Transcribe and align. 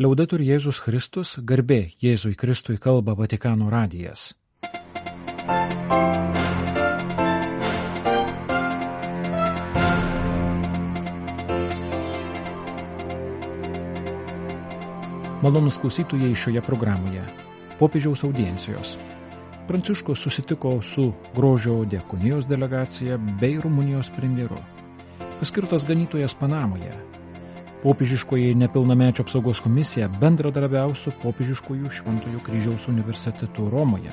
Liaudatur 0.00 0.40
Jėzus 0.40 0.78
Kristus, 0.80 1.34
garbė 1.44 1.92
Jėzui 2.00 2.32
Kristui 2.32 2.78
kalba 2.80 3.12
Vatikano 3.12 3.66
radijas. 3.68 4.30
Malonus 15.44 15.76
klausytojai 15.76 16.32
šioje 16.40 16.64
programoje. 16.64 17.28
Popiežiaus 17.76 18.24
audiencijos. 18.24 18.96
Pranciškus 19.68 20.24
susitiko 20.24 20.78
su 20.80 21.10
grožio 21.36 21.82
dėkunijos 21.84 22.48
delegacija 22.48 23.20
bei 23.20 23.60
Rumunijos 23.60 24.08
premjeru. 24.16 24.56
Paskirtas 25.36 25.84
ganytojas 25.84 26.32
Panamoje 26.32 27.11
Popiežiškoji 27.82 28.54
nepilnamečio 28.54 29.24
apsaugos 29.24 29.58
komisija 29.60 30.06
bendradarbiaus 30.20 31.00
su 31.02 31.10
Popiežiškojų 31.22 31.90
Šventojo 31.90 32.42
kryžiaus 32.46 32.84
universitetu 32.92 33.66
Romoje, 33.72 34.12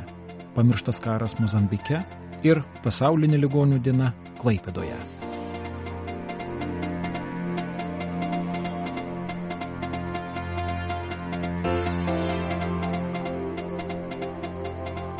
pamirštas 0.55 0.97
karas 1.03 1.35
Mozambike 1.37 1.99
ir 2.41 2.63
pasaulinė 2.81 3.37
ligonių 3.37 3.77
diena 3.85 4.09
Klaipėdoje. 4.41 4.97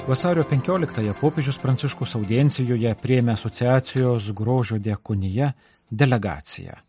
Vasario 0.09 0.41
15-ąją 0.49 1.13
popiežius 1.21 1.61
Pranciškus 1.61 2.17
audiencijoje 2.17 2.97
priėmė 2.97 3.37
asociacijos 3.37 4.33
grožio 4.33 4.81
diekonija 4.81 5.53
delegaciją 5.91 6.88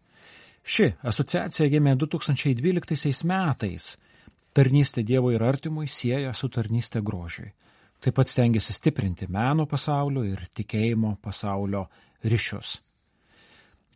Ši 0.64 0.92
asociacija 1.02 1.68
gimė 1.72 1.96
2012 1.96 3.24
metais. 3.28 3.96
Tarnystė 4.52 5.04
Dievo 5.06 5.30
ir 5.32 5.42
artimui 5.46 5.88
sieja 5.88 6.32
su 6.34 6.50
tarnystė 6.50 7.02
grožiui. 7.06 7.52
Taip 8.00 8.16
pat 8.16 8.30
stengiasi 8.32 8.74
stiprinti 8.74 9.28
meno 9.28 9.66
pasaulio 9.68 10.24
ir 10.24 10.46
tikėjimo 10.56 11.16
pasaulio 11.22 11.84
ryšius. 12.24 12.78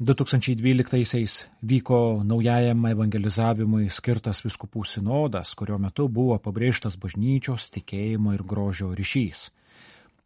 2012-aisiais 0.00 1.44
vyko 1.62 1.98
naujajam 2.26 2.86
evangelizavimui 2.90 3.86
skirtas 3.94 4.42
viskupų 4.42 4.82
sinodas, 4.90 5.52
kurio 5.54 5.78
metu 5.78 6.08
buvo 6.08 6.36
pabrėžtas 6.42 6.96
bažnyčios 6.98 7.68
tikėjimo 7.76 8.34
ir 8.34 8.42
grožio 8.42 8.90
ryšys. 8.90 9.48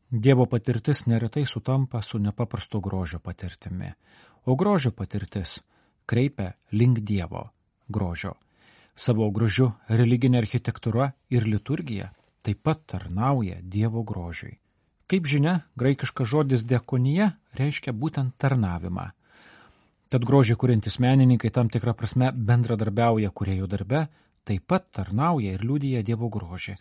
Dievo 0.08 0.46
patirtis 0.48 1.04
neretai 1.06 1.44
sutampa 1.46 2.00
su 2.00 2.18
nepaprasto 2.18 2.80
grožio 2.80 3.20
patirtimi, 3.20 3.92
o 4.48 4.56
grožio 4.56 4.90
patirtis 4.96 5.58
kreipia 6.08 6.54
link 6.72 7.02
Dievo 7.04 7.50
grožio. 7.88 8.34
Savo 8.96 9.28
grožiu 9.30 9.72
religinė 9.88 10.40
architektūra 10.42 11.12
ir 11.30 11.44
liturgija 11.46 12.08
taip 12.42 12.62
pat 12.64 12.80
tarnauja 12.88 13.60
Dievo 13.62 14.02
grožiui. 14.02 14.56
Kaip 15.08 15.28
žinia, 15.28 15.60
graikiškas 15.76 16.28
žodis 16.28 16.64
dekonija 16.68 17.30
reiškia 17.56 17.92
būtent 17.92 18.34
tarnavimą. 18.40 19.10
Tad 20.08 20.24
grožį 20.24 20.56
kuriantis 20.56 20.98
menininkai 21.04 21.50
tam 21.52 21.68
tikrą 21.68 21.92
prasme 21.96 22.30
bendradarbiauja 22.32 23.30
kuriejų 23.30 23.68
darbe, 23.68 24.06
taip 24.48 24.64
pat 24.66 24.88
tarnauja 24.96 25.52
ir 25.52 25.64
liūdija 25.64 26.02
Dievo 26.04 26.30
grožį. 26.32 26.78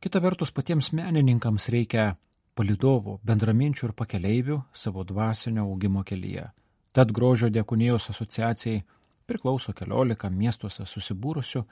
Kita 0.00 0.20
vertus, 0.24 0.50
patiems 0.50 0.90
menininkams 0.96 1.68
reikia 1.72 2.14
palidovų, 2.56 3.18
bendraminčių 3.24 3.90
ir 3.90 3.94
pakeleivių 3.96 4.58
savo 4.72 5.04
dvasinio 5.04 5.68
augimo 5.68 6.02
kelyje. 6.08 6.48
Tad 6.92 7.12
grožio 7.12 7.48
dėkunėjos 7.48 8.10
asociacijai 8.12 8.82
priklauso 9.26 9.72
keliolika 9.72 10.28
miestuose 10.30 10.84
susibūrusių 10.86 11.62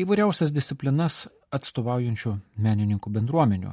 įvairiausias 0.00 0.52
disciplinas 0.52 1.24
atstovaujančių 1.50 2.34
menininkų 2.60 3.12
bendruomenių. 3.14 3.72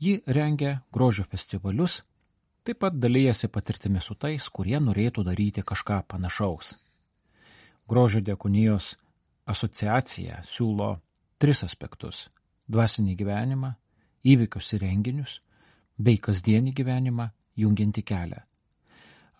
Ji 0.00 0.20
rengia 0.26 0.78
grožio 0.92 1.26
festivalius, 1.28 2.00
taip 2.64 2.80
pat 2.80 2.96
dalyjasi 2.96 3.50
patirtimi 3.52 4.00
su 4.00 4.14
tais, 4.14 4.46
kurie 4.48 4.78
norėtų 4.80 5.24
daryti 5.26 5.64
kažką 5.66 6.02
panašaus. 6.08 6.76
Grožio 7.90 8.22
dėkunijos 8.24 8.94
asociacija 9.50 10.44
siūlo 10.46 11.00
tris 11.38 11.64
aspektus- 11.66 12.28
dvasinį 12.72 13.16
gyvenimą, 13.16 13.74
įvykius 14.24 14.72
ir 14.74 14.80
renginius, 14.86 15.40
bei 15.98 16.16
kasdienį 16.16 16.72
gyvenimą 16.72 17.30
jungianti 17.56 18.02
kelią. 18.02 18.49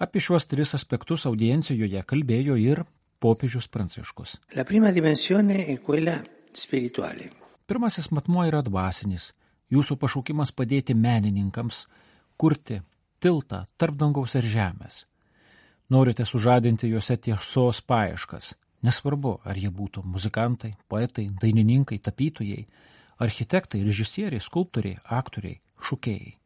Apie 0.00 0.20
šiuos 0.24 0.46
tris 0.48 0.70
aspektus 0.72 1.26
audiencijoje 1.28 2.00
kalbėjo 2.08 2.54
ir 2.56 2.78
popiežius 3.20 3.66
Pranciškus. 3.68 4.38
Pirmasis 7.68 8.08
matmuo 8.08 8.46
yra 8.48 8.62
dvasinis. 8.64 9.34
Jūsų 9.70 9.98
pašaukimas 10.00 10.54
padėti 10.56 10.96
menininkams 10.96 11.82
kurti 12.40 12.80
tiltą 13.20 13.66
tarp 13.76 14.00
dangaus 14.00 14.38
ir 14.40 14.48
žemės. 14.48 15.04
Norite 15.92 16.24
sužadinti 16.24 16.88
juose 16.88 17.18
tiesos 17.20 17.84
paieškas. 17.84 18.54
Nesvarbu, 18.80 19.36
ar 19.44 19.60
jie 19.60 19.68
būtų 19.68 20.00
muzikantai, 20.08 20.78
poetai, 20.88 21.28
dainininkai, 21.28 22.00
tapytojai, 22.00 22.64
architektai, 23.20 23.84
režisieriai, 23.84 24.40
skulptoriai, 24.40 24.96
aktoriai, 25.04 25.60
šukėjai 25.84 26.39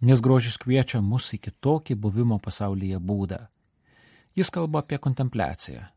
nes 0.00 0.20
grožis 0.20 0.58
kviečia 0.60 1.00
mus 1.04 1.30
į 1.36 1.40
kitokį 1.46 1.96
buvimo 1.96 2.38
pasaulyje 2.42 2.98
būdą. 2.98 3.40
Jis 4.36 4.50
kalba 4.54 4.84
apie 4.84 4.98
kontempliaciją. 4.98 5.88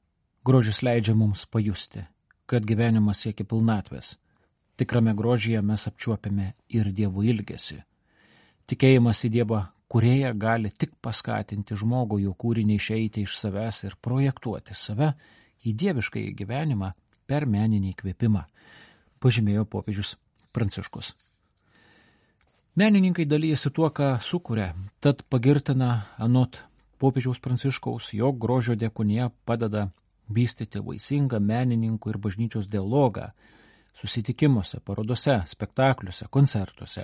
Grožis 0.43 0.81
leidžia 0.83 1.15
mums 1.15 1.45
pajusti, 1.45 2.03
kad 2.45 2.65
gyvenimas 2.67 3.23
siekia 3.23 3.45
pilnatvės. 3.47 4.17
Tikrame 4.75 5.13
grožyje 5.15 5.61
mes 5.61 5.87
apčiuopiame 5.87 6.53
ir 6.67 6.89
dievų 6.91 7.23
ilgesi. 7.29 7.77
Tikėjimas 8.67 9.21
į 9.27 9.29
Dievą 9.37 9.61
kurieja 9.93 10.31
gali 10.33 10.71
tik 10.73 10.95
paskatinti 11.05 11.77
žmogų 11.77 12.17
jo 12.23 12.31
kūrinį 12.33 12.79
išeiti 12.79 13.27
iš 13.27 13.35
savęs 13.37 13.83
ir 13.85 13.97
projektuoti 14.01 14.73
save 14.73 15.11
į 15.69 15.75
dievišką 15.77 16.23
gyvenimą 16.39 16.89
per 17.29 17.45
meninį 17.45 17.93
įkvėpimą, 17.93 18.41
pažymėjo 19.21 19.67
popiežius 19.69 20.15
Pranciškus. 20.53 21.13
Menininkai 22.75 23.25
dalyjasi 23.29 23.69
tuo, 23.69 23.91
ką 23.93 24.15
sukuria, 24.17 24.71
tad 24.97 25.19
pagirtina 25.29 25.89
anot 26.17 26.57
popiežiaus 26.97 27.37
pranciškaus, 27.37 28.07
jog 28.17 28.39
grožio 28.41 28.73
dėkunė 28.73 29.27
padeda 29.45 29.91
vystyti 30.33 30.81
vaisingą 30.81 31.37
menininkų 31.37 32.09
ir 32.09 32.17
bažnyčios 32.23 32.65
dialogą 32.73 33.27
susitikimuose, 33.93 34.79
parodose, 34.81 35.35
spektakliuose, 35.53 36.25
koncertuose. 36.33 37.03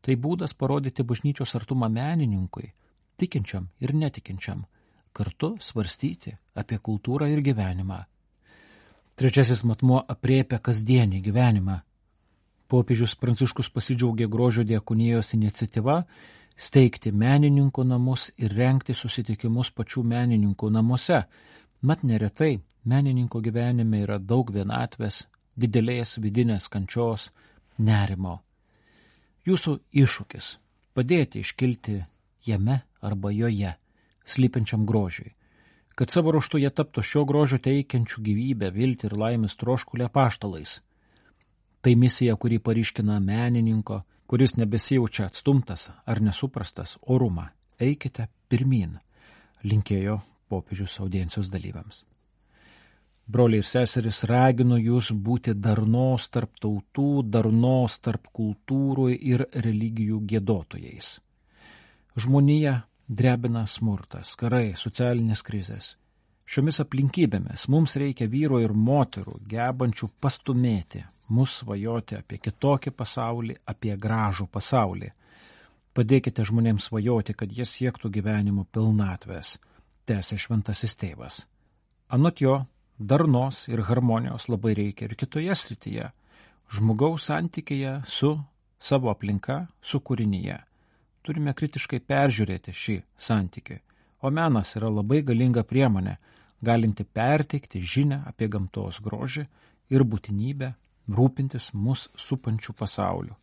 Tai 0.00 0.16
būdas 0.16 0.56
parodyti 0.56 1.04
bažnyčios 1.04 1.52
artumą 1.60 1.90
menininkui, 1.92 2.70
tikinčiam 3.20 3.68
ir 3.84 3.92
netikinčiam, 3.92 4.62
kartu 5.12 5.58
svarstyti 5.60 6.32
apie 6.56 6.78
kultūrą 6.80 7.28
ir 7.28 7.44
gyvenimą. 7.44 8.00
Trečiasis 9.16 9.60
matmuo 9.68 10.00
apriepia 10.08 10.56
kasdienį 10.56 11.20
gyvenimą, 11.20 11.82
Popiežius 12.66 13.14
Pranciškus 13.14 13.68
pasidžiaugė 13.70 14.26
grožio 14.26 14.64
diekunijos 14.66 15.30
iniciatyva 15.36 16.00
steigti 16.58 17.12
menininkų 17.14 17.84
namus 17.86 18.30
ir 18.42 18.54
renkti 18.58 18.94
susitikimus 18.96 19.70
pačių 19.70 20.02
menininkų 20.02 20.70
namuose. 20.74 21.20
Mat 21.86 22.02
neretai 22.02 22.56
menininko 22.84 23.40
gyvenime 23.44 24.00
yra 24.02 24.18
daug 24.18 24.50
vienatvės, 24.50 25.26
didelės 25.54 26.16
vidinės 26.18 26.66
kančios, 26.72 27.30
nerimo. 27.78 28.40
Jūsų 29.46 29.78
iššūkis- 29.92 30.56
padėti 30.96 31.44
iškilti 31.46 32.04
jame 32.46 32.80
arba 33.00 33.30
joje, 33.30 33.76
slypiančiam 34.26 34.86
grožiui, 34.86 35.34
kad 35.94 36.10
savo 36.10 36.32
ruoštų 36.32 36.58
jie 36.58 36.70
taptų 36.70 37.02
šio 37.02 37.24
grožio 37.24 37.58
teikiančių 37.58 38.22
gyvybę, 38.22 38.72
viltį 38.72 39.04
ir 39.04 39.16
laimės 39.22 39.54
troškulę 39.54 40.10
paštalais 40.10 40.80
Tai 41.86 41.92
misija, 41.94 42.34
kurį 42.34 42.56
pariškina 42.66 43.20
menininko, 43.22 44.00
kuris 44.26 44.56
nebesijaučia 44.58 45.28
atstumtas 45.30 45.84
ar 46.02 46.18
nesuprastas 46.18 46.96
orumą. 47.14 47.44
Eikite 47.78 48.26
pirmin, 48.50 48.96
linkėjo 49.62 50.16
popiežius 50.50 50.96
audiencijos 51.04 51.46
dalyviams. 51.52 52.02
Broliai 53.30 53.62
ir 53.62 53.70
seseris 53.70 54.24
ragino 54.26 54.80
jūs 54.82 55.12
būti 55.14 55.54
darnos 55.54 56.26
tarp 56.34 56.58
tautų, 56.58 57.22
darnos 57.22 58.00
tarp 58.02 58.32
kultūrų 58.34 59.12
ir 59.14 59.46
religijų 59.54 60.24
gėdotojais. 60.26 61.16
Žmonija 62.18 62.80
drebina 63.06 63.62
smurtas, 63.70 64.34
karai, 64.34 64.72
socialinės 64.74 65.46
krizės. 65.46 65.94
Šiomis 66.50 66.82
aplinkybėmis 66.82 67.70
mums 67.70 67.94
reikia 67.94 68.26
vyro 68.26 68.58
ir 68.58 68.74
moterų, 68.74 69.44
gebančių 69.46 70.16
pastumėti, 70.18 71.06
mus 71.28 71.60
svajoti 71.60 72.16
apie 72.18 72.38
kitokį 72.42 72.92
pasaulį, 72.96 73.56
apie 73.66 73.96
gražų 73.96 74.46
pasaulį. 74.52 75.10
Padėkite 75.96 76.44
žmonėms 76.44 76.90
svajoti, 76.90 77.34
kad 77.34 77.52
jie 77.52 77.64
siektų 77.64 78.10
gyvenimo 78.12 78.66
pilnatvės, 78.72 79.56
tęsė 80.06 80.36
šventasis 80.38 80.96
tėvas. 81.00 81.40
Anot 82.12 82.40
jo, 82.40 82.66
darnos 82.98 83.64
ir 83.68 83.82
harmonijos 83.88 84.48
labai 84.52 84.74
reikia 84.76 85.08
ir 85.08 85.16
kitoje 85.16 85.54
srityje- 85.54 86.12
žmogaus 86.76 87.26
santykėje 87.30 88.02
su 88.06 88.38
savo 88.78 89.10
aplinka, 89.10 89.66
su 89.80 90.00
kūrinyje. 90.00 90.58
Turime 91.22 91.54
kritiškai 91.54 92.00
peržiūrėti 92.00 92.72
šį 92.72 93.02
santykį, 93.18 93.80
o 94.22 94.30
menas 94.30 94.76
yra 94.76 94.88
labai 94.90 95.22
galinga 95.22 95.64
priemonė, 95.64 96.16
galinti 96.62 97.04
perteikti 97.04 97.80
žinę 97.80 98.22
apie 98.26 98.48
gamtos 98.48 99.00
grožį 99.00 99.46
ir 99.90 100.04
būtinybę 100.04 100.74
rūpintis 101.08 101.72
mus 101.74 102.08
supančių 102.16 102.74
pasauliu. 102.78 103.36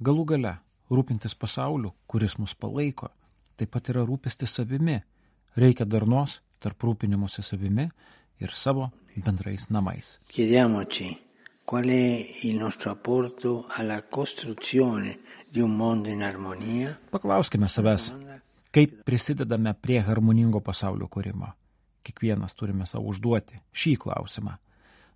Galų 0.00 0.24
gale, 0.34 0.54
rūpintis 0.90 1.36
pasauliu, 1.38 1.92
kuris 2.06 2.38
mus 2.38 2.54
palaiko, 2.54 3.10
taip 3.56 3.72
pat 3.74 3.90
yra 3.92 4.04
rūpestis 4.08 4.58
savimi. 4.58 5.00
Reikia 5.56 5.84
darnos 5.84 6.40
tarp 6.62 6.82
rūpinimuose 6.86 7.42
savimi 7.42 7.88
ir 8.40 8.54
savo 8.54 8.90
bendrais 9.16 9.68
namais. 9.70 10.18
Chiediamoci 10.30 11.10
qual 11.70 11.86
è 11.86 12.26
il 12.42 12.56
nostro 12.56 12.90
apporto 12.90 13.66
alla 13.68 14.02
costruzione 14.02 15.20
di 15.48 15.60
un 15.60 15.76
mondo 15.76 16.08
in 16.08 16.22
armonia. 16.22 16.98
Paklauskime 17.10 17.68
savęs, 17.68 18.12
kaip 18.70 19.04
prisidedame 19.04 19.74
prie 19.74 20.00
harmoningo 20.02 20.60
pasaulio 20.60 21.06
kūrimo. 21.06 21.52
Kiekvienas 22.02 22.56
turime 22.58 22.86
savo 22.90 23.12
užduoti 23.12 23.60
šį 23.70 23.94
klausimą. 24.02 24.56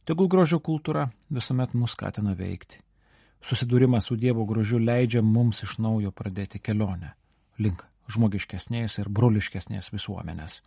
Tegul 0.05 0.29
grožio 0.29 0.59
kultūra 0.61 1.07
visuomet 1.33 1.73
mus 1.73 1.95
skatina 1.97 2.35
veikti. 2.37 2.77
Susidūrimas 3.45 4.05
su 4.09 4.17
Dievo 4.21 4.45
grožiu 4.45 4.77
leidžia 4.77 5.23
mums 5.25 5.63
iš 5.65 5.79
naujo 5.81 6.13
pradėti 6.13 6.61
kelionę 6.61 7.15
link 7.65 7.85
žmogiškesnės 8.13 8.99
ir 9.01 9.09
broliškesnės 9.09 9.89
visuomenės, 9.95 10.59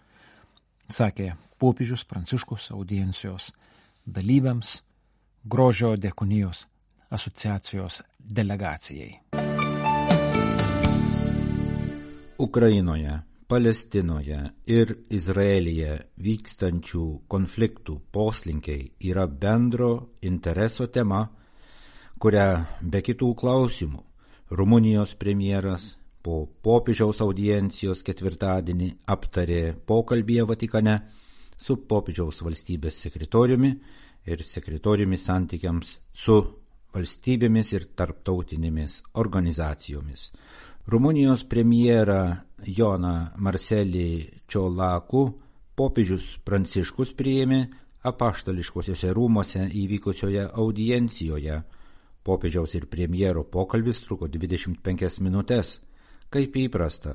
sakė 0.89 1.35
popiežius 1.61 2.05
Pranciškus 2.09 2.71
audiencijos 2.73 3.51
dalyviams 4.05 4.79
grožio 5.45 5.93
dekonijos 6.01 6.65
asociacijos 7.13 8.01
delegacijai. 8.17 9.19
Ukrainoje, 12.41 13.19
Palestinoje 13.47 14.39
ir 14.67 14.91
Izraelyje 15.15 15.93
vykstančių 16.19 17.03
konfliktų 17.31 17.95
poslinkiai 18.11 18.89
yra 19.07 19.23
bendro 19.27 19.91
intereso 20.21 20.89
tema 20.91 21.21
kurią 22.19 22.49
be 22.81 23.01
kitų 23.05 23.31
klausimų 23.39 24.03
Rumunijos 24.57 25.13
premjeras 25.19 25.97
po 26.23 26.45
popiežiaus 26.63 27.19
audiencijos 27.23 28.03
ketvirtadienį 28.07 28.89
aptarė 29.13 29.61
pokalbėje 29.87 30.45
Vatikane 30.47 30.95
su 31.59 31.77
popiežiaus 31.87 32.39
valstybės 32.43 33.01
sekretoriumi 33.03 33.71
ir 34.27 34.43
sekretoriumi 34.43 35.19
santykiams 35.19 35.97
su 36.13 36.37
valstybėmis 36.95 37.73
ir 37.75 37.87
tarptautinėmis 37.99 39.01
organizacijomis. 39.23 40.31
Rumunijos 40.87 41.43
premjerą 41.43 42.21
Joną 42.65 43.15
Marcelį 43.37 44.09
Čiolaku 44.49 45.23
popiežius 45.77 46.37
Pranciškus 46.47 47.13
priėmė 47.17 47.61
apaštališkosiuose 48.07 49.11
rūmose 49.13 49.67
įvykusioje 49.83 50.47
audiencijoje 50.49 51.61
Popiežiaus 52.27 52.73
ir 52.75 52.89
premjero 52.91 53.45
pokalbis 53.47 54.01
truko 54.03 54.27
25 54.27 55.21
minutės. 55.23 55.77
Kaip 56.27 56.57
įprasta, 56.59 57.13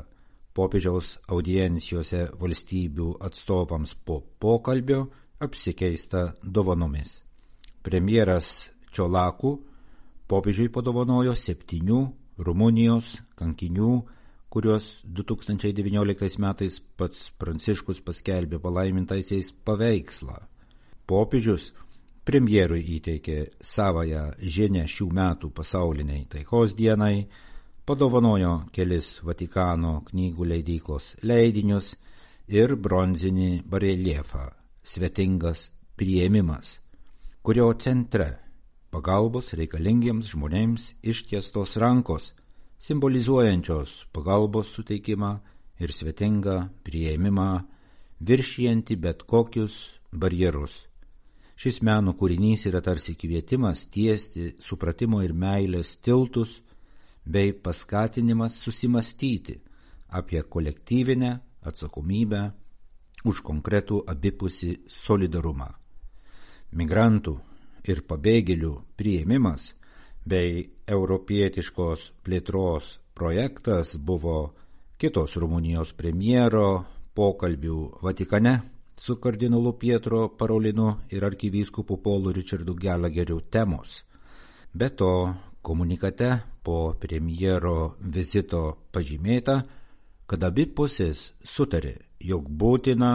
popiežiaus 0.57 1.19
audiencijose 1.29 2.31
valstybių 2.41 3.09
atstovams 3.29 3.93
po 4.09 4.23
pokalbio 4.41 5.03
apsikeista 5.45 6.31
dovanomis. 6.41 7.19
Premjeras 7.85 8.71
Čiolakų 8.89 9.53
popiežiui 10.33 10.73
padovanojo 10.73 11.37
septynių 11.37 12.01
Rumunijos 12.41 13.19
kankinių, 13.37 13.93
kuriuos 14.53 14.87
2019 15.09 16.37
metais 16.45 16.75
pats 17.01 17.31
Pranciškus 17.41 18.03
paskelbė 18.05 18.59
palaimintaisiais 18.61 19.49
paveikslą. 19.65 20.37
Popiežius 21.09 21.71
premjerui 22.29 22.83
įteikė 22.99 23.39
savoją 23.65 24.27
žinę 24.57 24.85
šių 24.95 25.09
metų 25.19 25.51
pasauliniai 25.57 26.27
taikos 26.35 26.77
dienai, 26.77 27.25
padovanojo 27.89 28.53
kelis 28.77 29.15
Vatikano 29.25 29.95
knygų 30.11 30.51
leidyklos 30.53 31.15
leidinius 31.25 31.95
ir 32.53 32.77
bronzinį 32.77 33.65
bareliefą 33.73 34.51
Svetingas 34.85 35.71
prieimimas, 35.97 36.77
kurio 37.41 37.73
centre 37.81 38.29
pagalbos 38.93 39.55
reikalingiems 39.57 40.35
žmonėms 40.35 40.91
ištiestos 41.03 41.79
rankos, 41.81 42.35
simbolizuojančios 42.83 44.07
pagalbos 44.15 44.73
suteikimą 44.75 45.35
ir 45.83 45.93
svetingą 45.95 46.57
prieimimą, 46.87 47.51
viršijantį 48.27 48.97
bet 49.07 49.23
kokius 49.27 49.77
barjerus 50.13 50.83
Šis 51.63 51.77
meno 51.87 52.11
kūrinys 52.19 52.65
yra 52.67 52.81
tarsi 52.83 53.13
kvietimas 53.15 53.85
tiesti 53.95 54.49
supratimo 54.59 55.21
ir 55.23 55.31
meilės 55.31 55.93
tiltus 56.03 56.57
bei 57.23 57.53
paskatinimas 57.53 58.57
susimastyti 58.65 59.55
apie 60.19 60.43
kolektyvinę 60.43 61.31
atsakomybę 61.71 62.41
už 63.31 63.43
konkretų 63.47 64.01
abipusį 64.11 64.73
solidarumą. 64.91 65.69
Migrantų 66.75 67.37
ir 67.87 68.03
pabėgėlių 68.11 68.73
prieimimas 68.99 69.69
bei 70.25 70.67
europietiškos 70.87 72.11
plėtros 72.25 72.99
projektas 73.15 73.97
buvo 73.97 74.53
kitos 74.99 75.37
Rumunijos 75.37 75.93
premjero 75.99 76.85
pokalbių 77.15 77.79
Vatikane 78.03 78.55
su 78.97 79.17
kardinolu 79.21 79.73
Pietro 79.79 80.29
Parolinu 80.39 80.95
ir 81.11 81.25
arkivyskupu 81.25 81.97
Polu 82.03 82.33
Richardu 82.33 82.75
Gelageriu 82.75 83.41
temos. 83.51 84.05
Be 84.73 84.89
to, 84.89 85.35
komunikate 85.63 86.39
po 86.63 86.95
premjero 87.01 87.97
vizito 88.01 88.63
pažymėta, 88.93 89.63
kad 90.27 90.45
abi 90.45 90.67
pusės 90.67 91.33
sutarė, 91.45 91.97
jog 92.21 92.47
būtina 92.49 93.13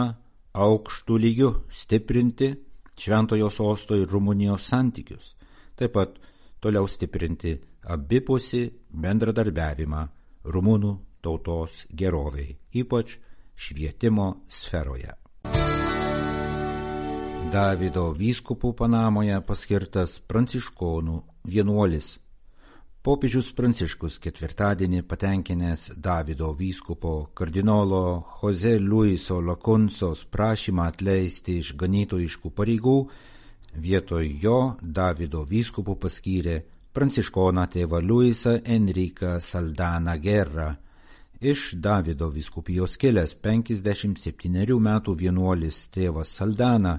aukštų 0.52 1.18
lygių 1.24 1.50
stiprinti 1.72 2.52
Šventojo 2.98 3.48
sosto 3.50 3.96
ir 3.96 4.10
Rumunijos 4.10 4.66
santykius, 4.68 5.34
taip 5.78 5.94
pat 5.94 6.18
toliau 6.60 6.88
stiprinti 6.90 7.54
abipusį 7.88 8.62
bendradarbiavimą 8.90 10.02
rumunų 10.54 10.92
tautos 11.22 11.84
geroviai, 11.90 12.56
ypač 12.74 13.16
švietimo 13.58 14.28
sferoje. 14.48 15.14
Davido 17.48 18.10
vyskupų 18.12 18.74
Panamoje 18.76 19.38
paskirtas 19.48 20.18
pranciškonų 20.28 21.20
vienuolis. 21.48 22.16
Popiežius 22.98 23.48
Pranciškus 23.56 24.18
ketvirtadienį 24.20 25.04
patenkinęs 25.08 25.84
Davido 25.96 26.50
vyskupo 26.58 27.30
kardinolo 27.38 28.02
Jose 28.42 28.74
Luiso 28.82 29.38
Lakunsos 29.40 30.26
prašymą 30.28 30.90
atleisti 30.92 31.56
iš 31.62 31.72
ganytojiškų 31.80 32.52
pareigų, 32.52 32.96
vietoj 33.74 34.26
jo 34.42 34.58
Davido 34.82 35.44
vyskupų 35.44 35.96
paskyrė 36.00 36.58
pranciškoną 36.92 37.66
tėvą 37.72 38.00
Luisą 38.02 38.58
Enriką 38.64 39.38
Saldaną 39.40 40.16
Gerrą. 40.20 40.74
Iš 41.40 41.74
Davido 41.78 42.28
viskupijos 42.34 42.96
kilęs 42.98 43.36
57 43.38 44.80
metų 44.82 45.14
vienuolis 45.14 45.84
tėvas 45.94 46.32
Saldana 46.34 46.98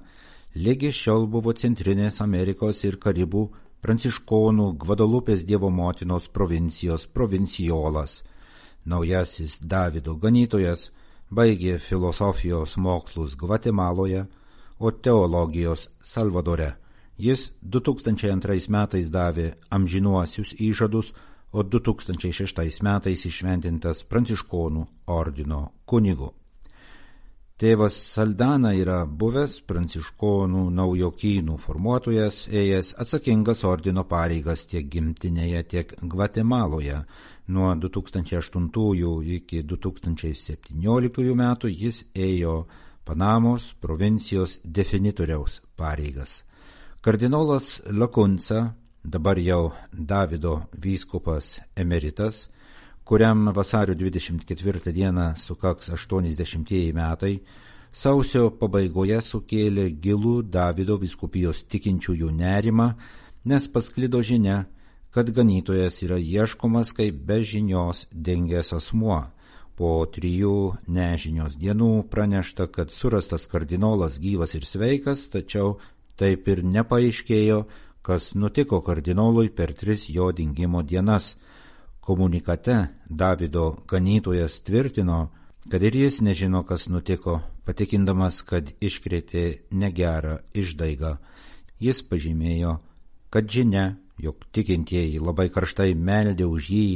lygi 0.55 0.93
šiol 0.95 1.27
buvo 1.27 1.51
Centrinės 1.53 2.21
Amerikos 2.23 2.85
ir 2.87 2.95
Karibų 3.03 3.49
pranciškonų 3.83 4.69
Gvadalupės 4.79 5.43
Dievo 5.43 5.69
motinos 5.69 6.27
provincijos 6.27 7.07
provincijolas. 7.07 8.23
Naujasis 8.85 9.59
Davido 9.59 10.15
ganytojas 10.15 10.89
baigė 11.29 11.77
filosofijos 11.79 12.77
mokslus 12.77 13.35
Gvatemaloje, 13.35 14.25
o 14.79 14.91
teologijos 14.91 15.89
Salvadore. 16.01 16.73
Jis 17.19 17.49
2002 17.61 18.69
metais 18.71 19.09
davė 19.11 19.51
amžinuosius 19.75 20.55
įžadus, 20.55 21.13
o 21.51 21.63
2006 21.63 22.83
metais 22.85 23.25
išventintas 23.25 24.03
pranciškonų 24.05 24.85
ordino 25.09 25.63
kunigu. 25.85 26.33
Tėvas 27.59 27.95
Saldana 28.13 28.69
yra 28.71 29.01
buvęs 29.03 29.57
pranciškonų 29.67 30.61
naujokynų 30.77 31.57
formuotojas, 31.59 32.45
ėjęs 32.47 32.93
atsakingas 33.03 33.65
ordino 33.67 34.05
pareigas 34.07 34.63
tiek 34.71 34.87
gimtinėje, 34.87 35.63
tiek 35.73 35.91
Gvatemaloje. 36.13 37.01
Nuo 37.51 37.73
2008 37.75 38.69
iki 39.39 39.63
2017 39.73 41.35
metų 41.41 41.73
jis 41.73 42.05
ėjo 42.15 42.55
Panamos 43.05 43.73
provincijos 43.81 44.59
definitoriaus 44.63 45.61
pareigas. 45.75 46.43
Kardinolas 47.01 47.81
Lakunca, 47.87 48.75
dabar 49.03 49.39
jau 49.39 49.71
Davido 49.91 50.67
vyskupas 50.75 51.59
emeritas, 51.75 52.49
kuriam 53.03 53.49
vasario 53.55 53.95
24 53.95 54.91
dieną 54.93 55.35
sukaks 55.35 55.89
80 55.89 56.93
metai, 56.93 57.39
sausio 57.91 58.51
pabaigoje 58.51 59.21
sukėlė 59.21 59.87
gilų 60.03 60.43
Davido 60.43 60.97
viskupijos 61.01 61.63
tikinčiųjų 61.71 62.29
nerimą, 62.29 62.93
nes 63.45 63.67
pasklido 63.67 64.21
žinia, 64.21 64.65
kad 65.09 65.31
ganytojas 65.33 66.03
yra 66.05 66.19
ieškomas 66.21 66.93
kaip 66.93 67.17
be 67.25 67.41
žinios 67.43 68.05
dengęs 68.11 68.73
asmuo. 68.77 69.23
Po 69.79 70.03
trijų 70.11 70.75
nežinios 70.91 71.53
dienų 71.55 72.09
pranešta, 72.11 72.65
kad 72.67 72.91
surastas 72.91 73.45
kardinolas 73.47 74.17
gyvas 74.19 74.51
ir 74.57 74.65
sveikas, 74.67 75.21
tačiau 75.31 75.77
taip 76.19 76.49
ir 76.51 76.65
nepaaiškėjo, 76.67 77.61
kas 78.03 78.33
nutiko 78.35 78.81
kardinolui 78.83 79.47
per 79.55 79.71
tris 79.71 80.09
jo 80.11 80.33
dingimo 80.35 80.81
dienas. 80.83 81.37
Komunikate 82.03 82.75
Davido 83.07 83.69
ganytojas 83.87 84.57
tvirtino, 84.67 85.29
kad 85.71 85.85
ir 85.87 85.95
jis 85.95 86.19
nežino, 86.27 86.65
kas 86.67 86.89
nutiko, 86.91 87.37
patikindamas, 87.63 88.41
kad 88.43 88.73
iškrėtė 88.83 89.45
negerą 89.71 90.41
išdaigą. 90.59 91.13
Jis 91.79 92.03
pažymėjo, 92.03 92.73
kad 93.31 93.47
žinia, 93.47 93.93
jog 94.19 94.43
tikintieji 94.51 95.23
labai 95.23 95.47
karštai 95.47 95.93
meldė 95.95 96.49
už 96.51 96.67
jį 96.67 96.89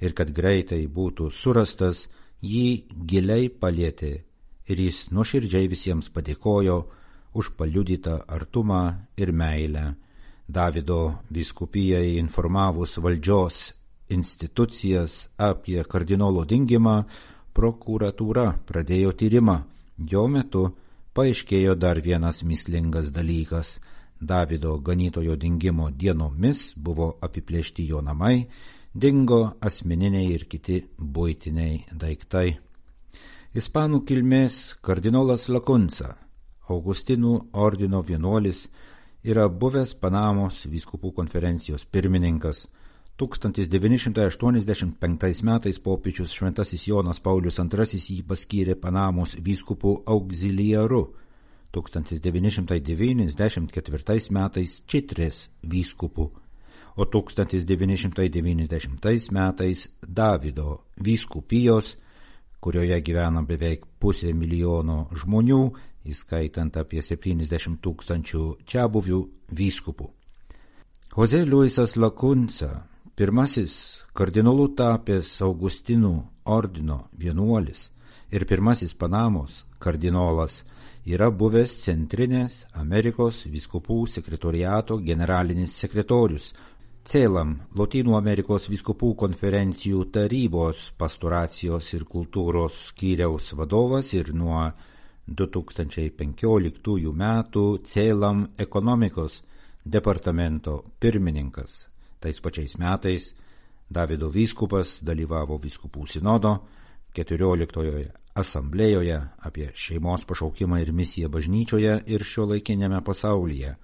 ir 0.00 0.16
kad 0.16 0.32
greitai 0.32 0.80
būtų 0.88 1.28
surastas, 1.36 2.06
jį 2.42 2.66
giliai 3.06 3.48
palėtė 3.62 4.12
ir 4.70 4.80
jis 4.86 5.08
nuoširdžiai 5.12 5.68
visiems 5.68 6.08
padėkojo 6.14 6.78
už 7.34 7.52
paliudytą 7.58 8.20
artumą 8.26 8.82
ir 9.16 9.32
meilę. 9.32 9.94
Davido 10.48 11.00
viskupijai 11.30 12.16
informavus 12.18 12.96
valdžios 12.98 13.70
institucijas 14.10 15.28
apie 15.38 15.84
kardinolo 15.84 16.44
dingimą, 16.44 17.04
prokuratūra 17.54 18.46
pradėjo 18.66 19.12
tyrimą. 19.14 19.60
Jo 20.10 20.26
metu 20.26 20.64
paaiškėjo 21.14 21.76
dar 21.78 22.00
vienas 22.02 22.42
mislingas 22.42 23.12
dalykas. 23.14 23.78
Davido 24.20 24.76
ganytojo 24.78 25.36
dingimo 25.36 25.90
dienomis 25.90 26.72
buvo 26.76 27.14
apiplėšti 27.22 27.86
jo 27.88 28.02
namai, 28.04 28.48
dingo 28.94 29.56
asmeniniai 29.60 30.32
ir 30.34 30.44
kiti 30.50 30.80
būtiniai 30.98 31.84
daiktai. 31.94 32.58
Ispanų 33.54 34.04
kilmės 34.06 34.76
kardinolas 34.82 35.48
Lakunca, 35.48 36.16
Augustinų 36.70 37.50
ordino 37.52 38.02
vienuolis, 38.02 38.68
yra 39.22 39.48
buvęs 39.48 39.94
Panamos 39.94 40.66
vyskupų 40.66 41.12
konferencijos 41.14 41.84
pirmininkas, 41.86 42.68
1985 43.20 45.42
metais 45.44 45.78
popiečius 45.78 46.32
Šventasis 46.32 46.86
Jonas 46.88 47.20
Paulius 47.20 47.58
II 47.58 47.84
jį 47.84 48.22
paskyrė 48.26 48.74
Panamos 48.80 49.36
vyskupų 49.36 50.02
auxiliaru, 50.06 51.14
1994 51.70 54.30
metais 54.34 54.82
Čitrės 54.86 55.48
vyskupų, 55.62 56.30
o 56.96 57.04
1990 57.04 59.30
metais 59.30 59.88
Davido 60.02 60.80
vyskupijos, 60.96 61.96
kurioje 62.60 63.00
gyvena 63.00 63.42
beveik 63.46 63.86
pusė 64.00 64.34
milijono 64.34 65.08
žmonių, 65.16 65.72
įskaitant 66.10 66.76
apie 66.80 67.02
70 67.02 67.80
tūkstančių 67.84 68.56
čia 68.66 68.88
buvių 68.88 69.28
vyskupų. 69.52 70.10
Jose 71.16 71.44
Luisas 71.44 71.96
Lakunca 71.96 72.90
Pirmasis 73.20 73.74
kardinolų 74.16 74.70
tapęs 74.78 75.34
Augustinų 75.44 76.12
ordino 76.48 76.94
vienuolis 77.20 77.82
ir 78.32 78.46
pirmasis 78.48 78.94
Panamos 78.96 79.58
kardinolas 79.84 80.62
yra 81.04 81.28
buvęs 81.42 81.74
Centrinės 81.82 82.54
Amerikos 82.72 83.42
viskupų 83.52 83.98
sekretoriato 84.08 84.96
generalinis 85.04 85.76
sekretorius, 85.82 86.54
Celam 87.00 87.54
Lotynų 87.72 88.12
Amerikos 88.18 88.66
viskupų 88.68 89.14
konferencijų 89.22 90.02
tarybos 90.12 90.90
pastoracijos 91.00 91.86
ir 91.96 92.04
kultūros 92.04 92.76
skyriaus 92.90 93.54
vadovas 93.56 94.12
ir 94.12 94.34
nuo 94.36 94.66
2015 95.26 97.14
metų 97.22 97.64
Celam 97.88 98.42
ekonomikos 98.58 99.40
departamento 99.84 100.82
pirmininkas. 101.00 101.86
Tais 102.20 102.40
pačiais 102.40 102.76
metais 102.76 103.32
Davido 103.90 104.28
vyskupas 104.30 105.00
dalyvavo 105.02 105.56
vyskupų 105.58 106.04
sinodo 106.06 106.52
14 107.16 108.12
asamblėjoje 108.38 109.16
apie 109.48 109.70
šeimos 109.74 110.28
pašaukimą 110.28 110.78
ir 110.84 110.92
misiją 110.92 111.32
bažnyčioje 111.32 111.96
ir 112.06 112.22
šio 112.22 112.46
laikinėme 112.52 113.00
pasaulyje. 113.02 113.74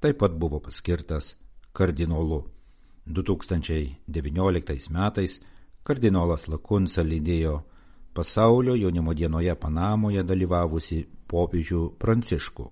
Taip 0.00 0.18
pat 0.24 0.34
buvo 0.34 0.58
paskirtas 0.64 1.36
kardinolu. 1.76 2.51
2019 3.06 4.90
metais 4.90 5.40
kardinolas 5.82 6.46
Lakunsa 6.48 7.02
lydėjo 7.02 7.60
pasaulio 8.14 8.76
jaunimo 8.76 9.14
dienoje 9.14 9.54
Panamoje 9.54 10.22
dalyvavusi 10.22 11.02
popiežių 11.26 11.82
Pranciškų. 11.98 12.68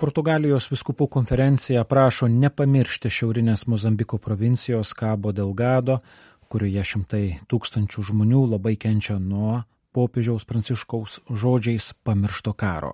Portugalijos 0.00 0.66
viskupų 0.72 1.06
konferencija 1.08 1.84
prašo 1.88 2.26
nepamiršti 2.28 3.10
šiaurinės 3.10 3.66
Mozambiko 3.70 4.18
provincijos 4.18 4.92
Kabo 4.92 5.32
Delgado, 5.32 6.00
kurioje 6.48 6.82
šimtai 6.84 7.24
tūkstančių 7.48 8.02
žmonių 8.10 8.42
labai 8.56 8.74
kenčia 8.76 9.16
nuo 9.18 9.62
popiežiaus 9.94 10.44
pranciškaus 10.44 11.20
žodžiais 11.30 11.92
pamiršto 12.04 12.52
karo. 12.52 12.92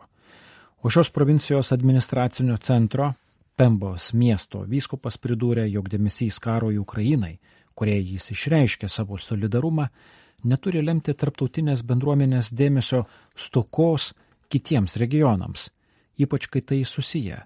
O 0.82 0.90
šios 0.92 1.10
provincijos 1.10 1.72
administracinio 1.72 2.56
centro 2.56 3.12
Pembos 3.60 4.14
miesto 4.16 4.62
vyskupas 4.64 5.18
pridūrė, 5.20 5.66
jog 5.68 5.90
dėmesys 5.92 6.38
karui 6.40 6.78
Ukrainai, 6.80 7.34
kurie 7.76 7.98
jis 7.98 8.30
išreiškė 8.32 8.88
savo 8.88 9.18
solidarumą, 9.20 9.90
neturi 10.48 10.80
lemti 10.80 11.12
tarptautinės 11.12 11.84
bendruomenės 11.84 12.54
dėmesio 12.56 13.04
stokos 13.36 14.14
kitiems 14.48 14.96
regionams 14.96 15.68
ypač 16.20 16.46
kai 16.52 16.60
tai 16.60 16.84
susiję. 16.84 17.40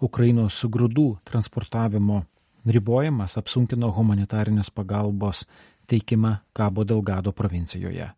Ukrainos 0.00 0.60
grūdų 0.64 1.08
transportavimo 1.26 2.22
ribojimas 2.68 3.38
apsunkino 3.40 3.90
humanitarinės 3.96 4.70
pagalbos 4.70 5.44
teikimą 5.90 6.36
Kabo 6.52 6.84
Delgado 6.84 7.32
provincijoje. 7.32 8.12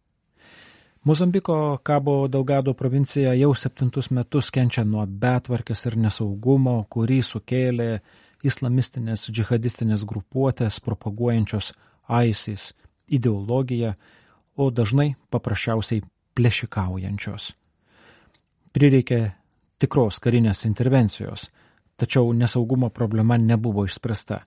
Mozambiko 1.05 1.79
Kabo 1.83 2.29
Delgado 2.29 2.75
provincija 2.75 3.33
jau 3.35 3.55
septintus 3.55 4.11
metus 4.11 4.51
kenčia 4.53 4.83
nuo 4.85 5.07
betvarkės 5.07 5.87
ir 5.89 5.97
nesaugumo, 5.97 6.75
kurį 6.93 7.23
sukėlė 7.25 8.03
islamistinės 8.45 9.25
džihadistinės 9.33 10.05
grupuotės 10.05 10.77
propaguojančios 10.85 11.73
ISIS 12.29 12.75
ideologiją, 13.09 13.95
o 14.61 14.69
dažnai 14.71 15.15
paprasčiausiai 15.33 16.05
plėšikaujančios. 16.37 17.49
Prireikė 18.77 19.23
tikros 19.81 20.21
karinės 20.21 20.67
intervencijos, 20.69 21.49
tačiau 21.97 22.35
nesaugumo 22.37 22.93
problema 22.93 23.41
nebuvo 23.41 23.87
išspręsta, 23.89 24.43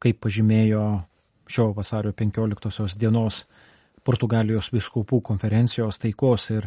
kaip 0.00 0.24
pažymėjo 0.24 0.86
šio 1.44 1.74
vasario 1.76 2.16
15 2.16 2.96
dienos 2.96 3.44
Portugalijos 4.10 4.72
viskupų 4.74 5.20
konferencijos 5.22 6.00
taikos 6.02 6.48
ir 6.50 6.64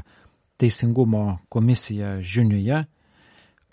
teisingumo 0.61 1.41
komisija 1.51 2.21
žiniuje, 2.23 2.85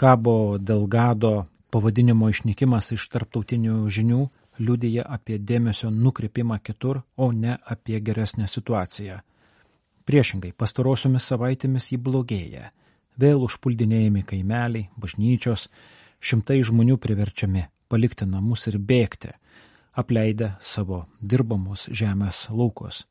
Kabo 0.00 0.58
Delgado 0.58 1.44
pavadinimo 1.70 2.26
išnykimas 2.32 2.90
iš 2.96 3.04
tarptautinių 3.12 3.84
žinių 3.86 4.24
liudyja 4.58 5.04
apie 5.06 5.38
dėmesio 5.38 5.92
nukreipimą 5.94 6.58
kitur, 6.66 7.04
o 7.16 7.30
ne 7.30 7.54
apie 7.62 8.00
geresnę 8.02 8.48
situaciją. 8.50 9.20
Priešingai, 10.08 10.50
pastarosiomis 10.50 11.30
savaitėmis 11.30 11.92
jį 11.92 12.00
blogėja 12.08 12.72
vėl 13.20 13.44
užpuldinėjami 13.46 14.24
kaimeliai, 14.26 14.88
bažnyčios, 14.98 15.68
šimtai 16.18 16.58
žmonių 16.66 16.98
priverčiami 16.98 17.68
palikti 17.86 18.26
namus 18.26 18.66
ir 18.66 18.80
bėgti, 18.82 19.30
apleidę 19.94 20.56
savo 20.58 21.04
dirbamos 21.20 21.86
žemės 21.94 22.48
laukus. 22.50 23.04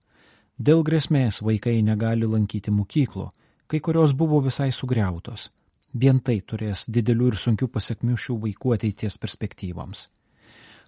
Dėl 0.60 0.84
grėsmės 0.84 1.40
vaikai 1.42 1.80
negali 1.82 2.28
lankyti 2.28 2.72
mokyklų, 2.72 3.30
kai 3.68 3.80
kurios 3.80 4.14
buvo 4.14 4.42
visai 4.44 4.72
sugriautos. 4.76 5.48
Vien 5.94 6.20
tai 6.20 6.42
turės 6.42 6.84
didelių 6.88 7.32
ir 7.32 7.40
sunkių 7.40 7.70
pasiekmių 7.72 8.18
šių 8.20 8.36
vaikų 8.44 8.76
ateities 8.76 9.18
perspektyvoms. 9.18 10.10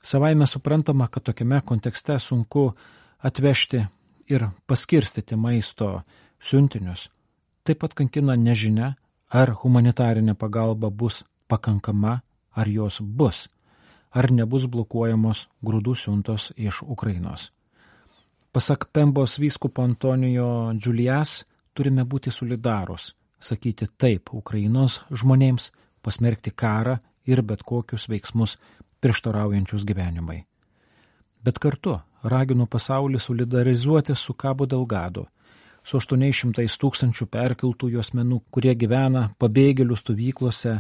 Savaime 0.03 0.45
suprantama, 0.49 1.07
kad 1.07 1.23
tokiame 1.23 1.61
kontekste 1.65 2.19
sunku 2.19 2.71
atvežti 3.23 3.85
ir 4.27 4.49
paskirstyti 4.67 5.37
maisto 5.37 6.01
siuntinius, 6.41 7.07
Taip 7.61 7.77
pat 7.83 7.93
kankina 7.93 8.33
nežinia, 8.33 8.95
ar 9.29 9.51
humanitarinė 9.61 10.33
pagalba 10.33 10.89
bus 10.89 11.21
pakankama, 11.47 12.21
ar 12.57 12.67
jos 12.67 12.97
bus, 13.01 13.49
ar 14.09 14.31
nebus 14.33 14.65
blokuojamos 14.65 15.45
grūdų 15.61 15.93
siuntos 15.95 16.49
iš 16.57 16.81
Ukrainos. 16.81 17.51
Pasak 18.51 18.89
Pembos 18.91 19.39
vyskupo 19.39 19.81
Antonijo 19.81 20.73
Džiulijas, 20.75 21.45
turime 21.73 22.03
būti 22.03 22.31
solidarus, 22.35 23.13
sakyti 23.39 23.87
taip 23.97 24.33
Ukrainos 24.35 24.97
žmonėms, 25.07 25.69
pasmerkti 26.03 26.51
karą 26.51 26.97
ir 27.31 27.41
bet 27.47 27.63
kokius 27.63 28.09
veiksmus 28.11 28.57
prieštaraujančius 28.99 29.85
gyvenimai. 29.87 30.41
Bet 31.39 31.61
kartu 31.63 31.95
raginu 32.23 32.67
pasaulį 32.67 33.21
solidarizuoti 33.23 34.17
su 34.19 34.35
Kabo 34.35 34.67
Delgado, 34.67 35.29
su 35.83 36.01
800 36.03 36.67
tūkstančių 36.83 37.29
perkeltųjų 37.31 38.03
asmenų, 38.03 38.41
kurie 38.51 38.75
gyvena 38.75 39.29
pabėgėlių 39.39 39.95
stovyklose 39.95 40.75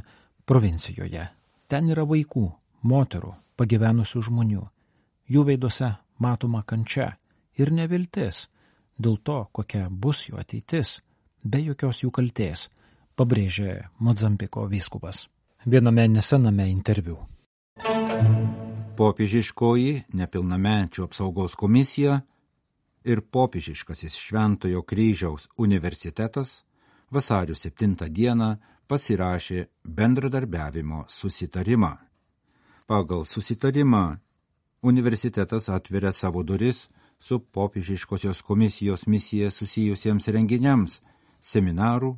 provincijoje. 0.45 1.23
Ten 1.71 1.87
yra 1.87 2.03
vaikų, 2.03 2.45
moterų, 2.83 3.33
pagyvenusių 3.55 4.27
žmonių. 4.27 4.67
Jų 5.31 5.47
veiduose 5.47 5.95
matoma 6.19 6.65
kančia 6.67 7.13
ir 7.61 7.71
neviltis 7.71 8.47
dėl 9.01 9.19
to, 9.25 9.43
kokia 9.53 9.87
bus 9.89 10.25
jų 10.27 10.41
ateitis, 10.41 10.99
be 11.43 11.61
jokios 11.69 12.03
jų 12.03 12.11
kalties, 12.13 12.69
pabrėžė 13.17 13.77
Mozambiko 13.99 14.65
vyskupas 14.69 15.27
viename 15.65 16.07
nesename 16.07 16.65
interviu. 16.71 17.17
Popiežiškoji 18.97 20.13
nepilnamečių 20.13 21.05
apsaugos 21.05 21.55
komisija 21.57 22.19
ir 23.05 23.21
popiežiškasis 23.21 24.17
Šventojo 24.19 24.83
kryžiaus 24.85 25.47
universitetas 25.57 26.61
vasario 27.11 27.55
7 27.55 28.09
dieną 28.09 28.55
pasirašė 28.87 29.65
bendradarbiavimo 29.83 31.05
susitarimą. 31.07 31.95
Pagal 32.85 33.25
susitarimą 33.25 34.17
universitetas 34.81 35.69
atveria 35.69 36.11
savo 36.11 36.43
duris 36.43 36.89
su 37.21 37.39
popiežiškosios 37.39 38.41
komisijos 38.41 39.05
misija 39.07 39.51
susijusiems 39.53 40.27
renginiams, 40.27 41.01
seminarų 41.41 42.15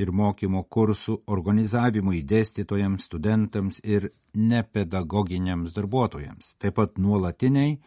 ir 0.00 0.10
mokymo 0.12 0.64
kursų 0.64 1.20
organizavimui 1.30 2.24
dėstytojams, 2.26 3.06
studentams 3.06 3.80
ir 3.84 4.10
nepedagoginiams 4.34 5.74
darbuotojams, 5.76 6.54
taip 6.58 6.78
pat 6.80 6.98
nuolatiniai 6.98 7.78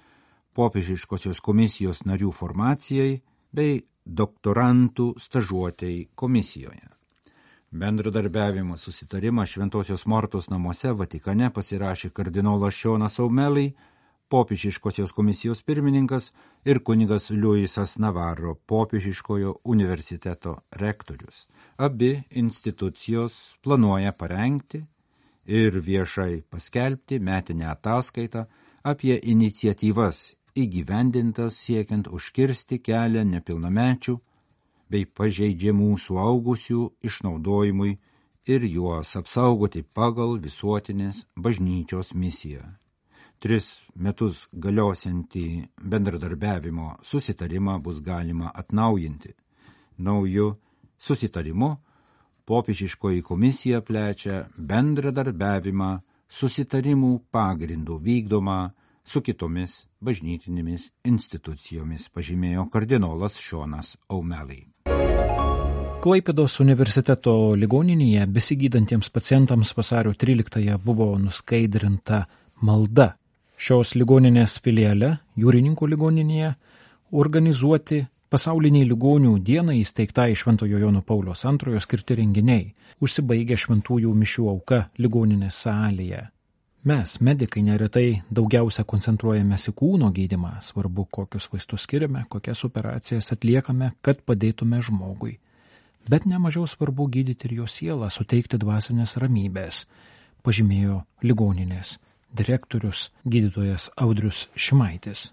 popiežiškosios 0.56 1.42
komisijos 1.42 2.04
narių 2.08 2.32
formacijai 2.32 3.22
bei 3.52 3.84
doktorantų 4.06 5.14
stažuotėjai 5.20 6.10
komisijoje. 6.16 6.90
Bendradarbiavimo 7.74 8.78
susitarimą 8.78 9.48
Šventosios 9.50 10.06
Mortos 10.06 10.50
namuose 10.52 10.92
Vatikane 10.94 11.50
pasirašė 11.50 12.12
kardinolas 12.14 12.76
Šionas 12.78 13.18
Aumelai, 13.20 13.72
popiežiškosios 14.34 15.12
komisijos 15.14 15.62
pirmininkas 15.62 16.32
ir 16.66 16.80
kunigas 16.88 17.30
Liujisas 17.30 17.98
Navarro, 17.98 18.56
popiežiškojo 18.56 19.56
universiteto 19.64 20.56
rektorius. 20.72 21.48
Abi 21.78 22.24
institucijos 22.30 23.56
planuoja 23.62 24.12
parengti 24.12 24.82
ir 25.46 25.80
viešai 25.90 26.42
paskelbti 26.50 27.20
metinę 27.20 27.70
ataskaitą 27.76 28.46
apie 28.84 29.20
iniciatyvas 29.36 30.26
įgyvendintas 30.56 31.62
siekiant 31.68 32.10
užkirsti 32.10 32.82
kelią 32.90 33.24
nepilnamečių 33.38 34.20
bei 34.90 35.06
pažeidžiamų 35.06 35.96
suaugusių 36.08 36.84
išnaudojimui 37.10 37.98
ir 38.54 38.72
juos 38.76 39.14
apsaugoti 39.22 39.84
pagal 39.84 40.40
visuotinės 40.46 41.28
bažnyčios 41.38 42.14
misiją. 42.14 42.66
Tris 43.44 43.66
metus 44.00 44.46
galiosiantį 44.56 45.48
bendradarbiavimo 45.92 46.94
susitarimą 47.04 47.74
bus 47.84 47.98
galima 48.00 48.52
atnaujinti. 48.56 49.34
Nauju 49.98 50.46
susitarimu 50.96 51.76
popiežiškoji 52.48 53.22
komisija 53.22 53.82
plečia 53.84 54.46
bendradarbiavimą 54.56 55.90
susitarimų 56.32 57.10
pagrindų 57.36 57.98
vykdomą 58.06 58.60
su 59.04 59.22
kitomis 59.22 59.74
bažnytinėmis 60.00 60.86
institucijomis, 61.08 62.08
pažymėjo 62.16 62.70
kardinolas 62.72 63.36
Šonas 63.40 63.98
Aumelai. 64.08 64.62
Klaipėdos 66.04 66.56
universiteto 66.64 67.34
ligoninėje 67.60 68.24
besigydantiems 68.38 69.12
pacientams 69.12 69.76
vasario 69.76 70.16
13-ąją 70.16 70.80
buvo 70.84 71.10
nuskaidrinta 71.20 72.24
malda. 72.62 73.14
Šios 73.64 73.94
ligoninės 73.96 74.58
filiale, 74.60 75.22
jūrininkų 75.40 75.88
ligoninėje, 75.94 76.50
organizuoti 77.16 78.02
Pasauliniai 78.34 78.84
ligonių 78.90 79.38
dienai 79.40 79.78
įsteigtai 79.80 80.34
Šventojo 80.36 80.82
Jono 80.82 81.00
Paulius 81.06 81.46
II 81.48 81.80
skirti 81.80 82.18
renginiai 82.20 82.66
užsibaigė 83.00 83.56
šventųjų 83.64 84.12
mišių 84.20 84.50
auka 84.52 84.82
ligoninės 85.00 85.62
salėje. 85.64 86.26
Mes, 86.92 87.16
medikai, 87.24 87.64
neretai 87.64 88.08
daugiausia 88.28 88.84
koncentruojamės 88.84 89.70
į 89.72 89.78
kūno 89.80 90.12
gydimą, 90.12 90.58
svarbu, 90.60 91.08
kokius 91.08 91.48
vaistus 91.54 91.88
skiriame, 91.88 92.28
kokias 92.28 92.66
operacijas 92.68 93.32
atliekame, 93.32 93.94
kad 94.04 94.26
padėtume 94.28 94.84
žmogui. 94.84 95.38
Bet 96.12 96.28
nemažiau 96.28 96.68
svarbu 96.68 97.08
gydyti 97.08 97.48
ir 97.48 97.62
jo 97.62 97.70
sielą, 97.78 98.12
suteikti 98.12 98.60
dvasinės 98.60 99.22
ramybės, 99.24 99.86
pažymėjo 100.44 101.06
ligoninės 101.24 102.02
direktorius 102.38 103.12
gydytojas 103.26 103.90
Audrius 103.96 104.48
Šimaitis. 104.56 105.32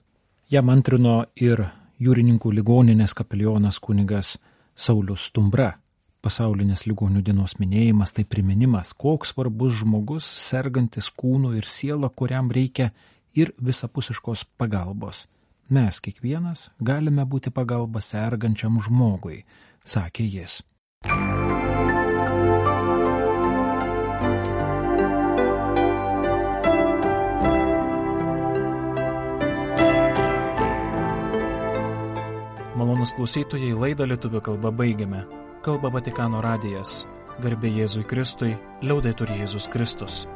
Jam 0.51 0.69
antrino 0.73 1.25
ir 1.37 1.65
jūrininkų 2.01 2.53
ligoninės 2.59 3.15
kapelionas 3.17 3.79
kunigas 3.79 4.37
Saulis 4.75 5.29
Stumbra. 5.31 5.75
Pasaulinės 6.21 6.85
ligonių 6.85 7.23
dienos 7.25 7.57
minėjimas 7.57 8.13
tai 8.13 8.27
priminimas, 8.29 8.93
koks 8.93 9.33
svarbus 9.33 9.79
žmogus, 9.81 10.27
sergantis 10.37 11.09
kūnu 11.17 11.55
ir 11.57 11.65
siela, 11.65 12.11
kuriam 12.13 12.51
reikia 12.53 12.91
ir 13.33 13.55
visapusiškos 13.57 14.45
pagalbos. 14.61 15.25
Mes 15.71 16.01
kiekvienas 16.03 16.69
galime 16.83 17.25
būti 17.25 17.53
pagalba 17.55 18.03
sergančiam 18.05 18.81
žmogui, 18.85 19.45
sakė 19.87 20.27
jis. 20.29 20.61
Malonus 33.01 33.17
klausytojai 33.17 33.73
laidą 33.81 34.05
lietuvių 34.05 34.41
kalbą 34.45 34.71
baigiame. 34.77 35.23
Kalba 35.65 35.89
Vatikano 35.95 36.43
radijas. 36.45 37.07
Garbė 37.41 37.71
Jėzui 37.73 38.05
Kristui, 38.05 38.51
liaudai 38.85 39.15
turi 39.17 39.39
Jėzus 39.41 39.71
Kristus. 39.73 40.27